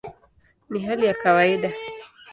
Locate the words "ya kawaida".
1.05-1.71